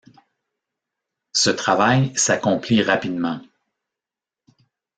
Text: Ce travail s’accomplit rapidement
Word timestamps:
Ce 1.31 1.51
travail 1.51 2.11
s’accomplit 2.17 2.81
rapidement 2.81 3.39